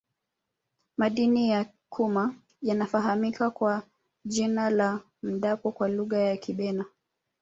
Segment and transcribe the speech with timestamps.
[0.97, 3.83] madini ya cuma yanafahamika kwa
[4.25, 6.85] jina la mdapo kwa lugha ya kibena